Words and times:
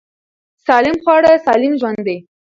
سالم 0.65 0.95
خواړه 1.03 1.31
سالم 1.45 1.73
ژوند 1.79 1.99
دی. 2.07 2.17